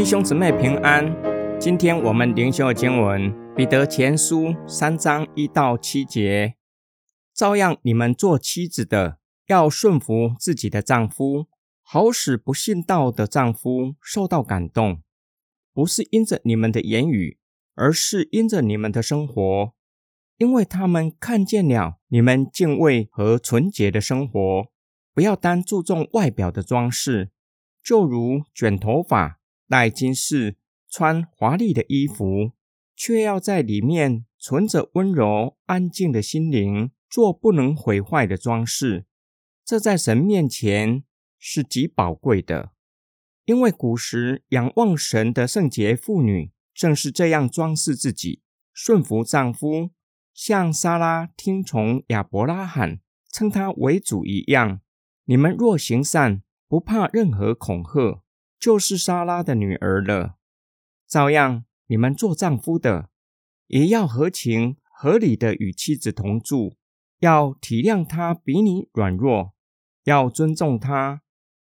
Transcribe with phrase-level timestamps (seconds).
[0.00, 1.14] 弟兄姊妹平安。
[1.60, 6.54] 今天我们灵修的经文《彼得前书》三章一到七节，
[7.34, 9.18] 照样你们做妻子的
[9.48, 11.48] 要顺服自己的丈夫，
[11.82, 15.02] 好使不信道的丈夫受到感动，
[15.74, 17.38] 不是因着你们的言语，
[17.74, 19.74] 而是因着你们的生活，
[20.38, 24.66] 因为他们看见了你们敬畏和纯洁的生活。
[25.12, 27.30] 不要单注重外表的装饰，
[27.84, 29.39] 就如卷头发。
[29.70, 30.56] 戴金饰、
[30.88, 32.50] 穿华丽的衣服，
[32.96, 39.06] 却要在里面存着温柔安静的心灵，做不能毁坏的装饰。
[39.64, 41.04] 这在神面前
[41.38, 42.72] 是极宝贵的，
[43.44, 49.90] 因为古时仰望神的圣洁妇女正是这样装饰自己，顺服丈夫，
[50.34, 52.98] 像莎拉听从亚伯拉罕
[53.30, 54.80] 称他为主一样。
[55.26, 58.24] 你们若行善，不怕任何恐吓。
[58.60, 60.36] 就是莎拉的女儿了。
[61.08, 63.08] 照样，你们做丈夫的，
[63.68, 66.76] 也要合情合理的与妻子同住，
[67.20, 69.54] 要体谅她比你软弱，
[70.04, 71.22] 要尊重她，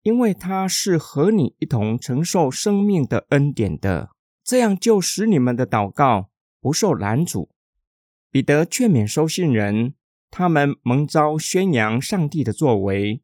[0.04, 4.12] 因为她是和你一同承受生命的恩典的。
[4.44, 6.30] 这样就使你们的祷告
[6.62, 7.50] 不受拦阻。
[8.30, 9.96] 彼得劝勉收信人，
[10.30, 13.24] 他们蒙召宣扬上帝的作为，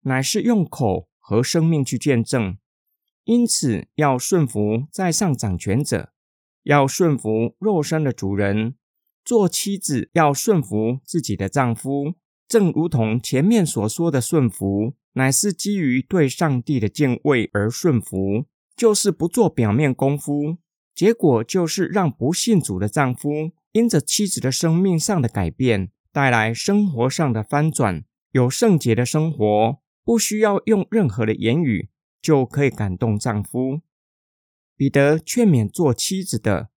[0.00, 2.58] 乃是用口和生命去见证。
[3.26, 6.12] 因此，要顺服在上掌权者，
[6.62, 8.76] 要顺服肉身的主人。
[9.24, 12.14] 做妻子要顺服自己的丈夫，
[12.46, 18.44] 正如同前面所说的顺服，乃是基于对上帝的敬畏而顺服，
[18.76, 20.58] 就是不做表面功夫。
[20.94, 31.88] 结果就是让不信主的丈夫因着妻子的生命上的改变，带来生活上的翻转，有圣洁的生活，不需要用任何的言语。
[32.26, 33.82] 就可以感动丈夫。
[34.76, 36.70] 彼得劝勉做妻子的，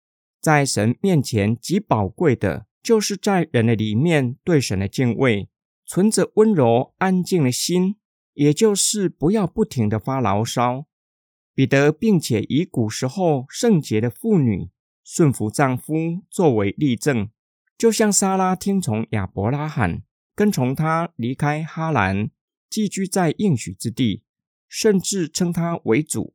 [0.41, 5.47] 在神面前极宝贵的，就是在人的里面对神的敬畏，
[5.85, 7.95] 存着温柔安静的心，
[8.33, 10.85] 也就是不要不停的发牢骚。
[11.55, 14.69] 彼得并且以古时候圣洁的妇女
[15.01, 15.93] 顺服丈夫
[16.29, 17.29] 作为例证，
[17.77, 20.03] 就像莎拉听从亚伯拉罕，
[20.35, 22.31] 跟从他离开哈兰，
[22.69, 24.25] 寄居在应许之地。
[24.67, 26.33] 甚至称他为主，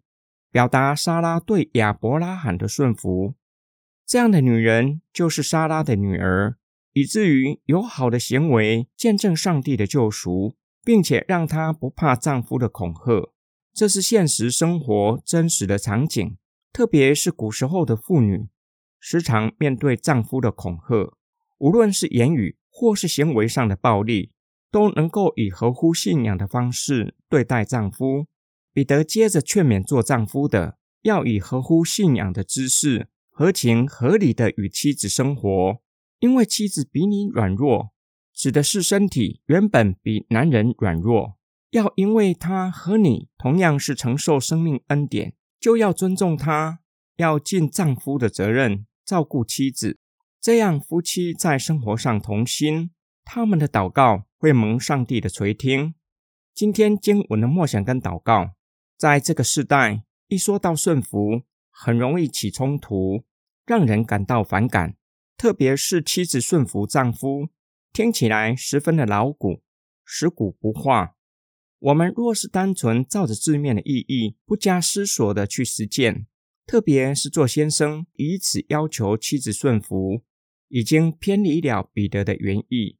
[0.50, 3.34] 表达莎拉对亚伯拉罕的顺服。
[4.06, 6.56] 这样的女人就是莎拉的女儿，
[6.92, 13.32] 以至于有好的行为见证上帝的救赎，并且让她不怕丈夫的恐吓。
[13.72, 16.36] 这是现实生活真实的场景，
[16.72, 18.48] 特别是古时候的妇女，
[19.00, 21.14] 时常面对丈夫的恐吓，
[21.58, 24.31] 无论是言语或是行为上的暴力。
[24.72, 28.26] 都能够以合乎信仰的方式对待丈夫。
[28.72, 35.80] 彼得接着劝勉做丈夫的，要以合乎信仰的姿势，合情合理的与妻子生活。
[36.20, 37.92] 因为妻子比你软弱，
[38.32, 41.36] 指的是身体原本比男人软弱。
[41.70, 46.80] 要因为他和你同样是承受生命恩典，就要尊重他，
[47.16, 49.98] 要尽丈夫的责任，照顾妻子。
[50.40, 52.90] 这样夫妻在生活上同心，
[53.24, 54.26] 他们的祷告。
[54.42, 55.94] 会蒙上帝的垂听。
[56.52, 58.56] 今天经文的默想跟祷告，
[58.98, 63.22] 在这个时代，一说到顺服，很容易起冲突，
[63.64, 64.96] 让人感到反感。
[65.36, 67.50] 特别是妻子顺服丈夫，
[67.92, 69.62] 听起来十分的牢固，
[70.04, 71.14] 食古不化。
[71.78, 76.26] 我们若是单纯照着字面的意义，不加思索的去实践，
[76.66, 80.24] 特别是做先生以此要求妻子顺服，
[80.66, 82.98] 已经偏离了彼得的原意。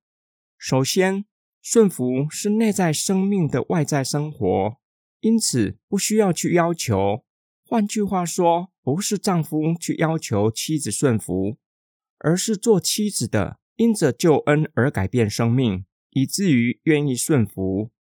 [0.65, 1.25] 首先。
[1.61, 4.77] 顺服是内在生命的外在生活，
[5.21, 7.25] 因此不需要去要求。
[7.65, 11.59] 换句话说，不是丈夫去要求妻子顺服，
[12.19, 17.91] 而是做妻子的因着救恩而改变生命，以至于愿意顺服。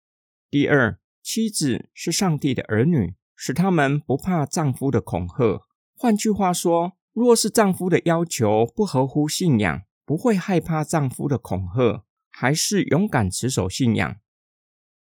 [0.50, 5.62] 第二，妻子是上帝的儿女，使他们不怕丈夫的恐吓。
[5.96, 12.04] 换句话说，若是丈夫的要求不合乎信仰，不会害怕丈夫的恐吓。
[12.32, 14.16] 还是勇敢持守信仰，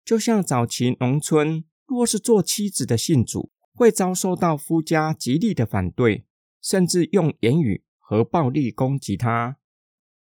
[0.04, 6.26] 就像早期农村，若是做妻子的信主，会遭受到夫家极力的反对，
[6.62, 9.56] 甚至用言语和暴力攻击他。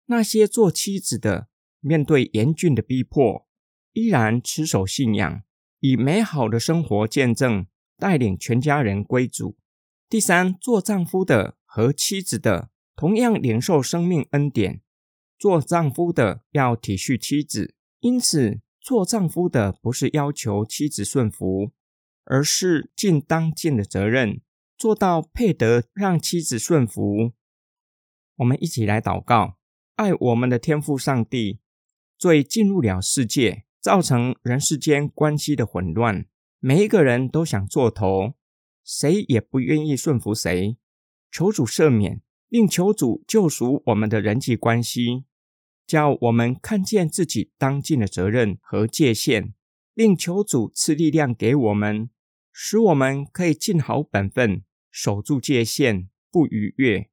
[0.06, 1.48] 那些做妻子的，
[1.80, 3.46] 面对严峻的逼迫，
[3.92, 5.42] 依然持守信仰，
[5.80, 7.66] 以美好的生活见证，
[7.98, 9.58] 带领全家人归主。
[10.08, 14.80] 第三，做丈夫的和妻子的，同样领受生命恩典。
[15.44, 21.70] 做丈夫的要体恤妻子，因此做丈夫的不是要求妻子顺服，
[22.24, 24.40] 而是尽当尽的责任，
[24.78, 27.32] 做到配得让妻子顺服。
[28.36, 29.58] 我们一起来祷告：
[29.96, 31.60] 爱我们的天父上帝，
[32.16, 36.24] 罪进入了世界，造成人世间关系的混乱。
[36.58, 38.32] 每一个人都想做头，
[38.82, 40.78] 谁也不愿意顺服谁。
[41.30, 45.26] 求主赦免，并求主救赎我们的人际关系，
[45.86, 49.52] 叫我们看见自己当尽的责任和界限，
[49.94, 52.10] 并求主赐力量给我们，
[52.52, 57.10] 使我们可以尽好本分，守住界限，不逾越。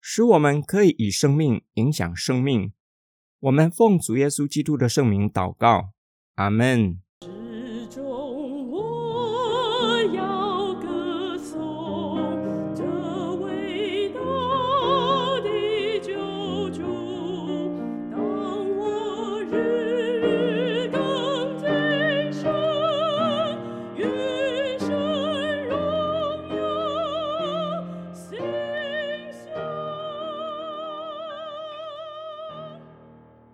[0.00, 2.72] 使我们可以以生命影响生命。
[3.40, 5.92] 我们奉主耶稣基督的圣名祷告，
[6.34, 7.00] 阿门。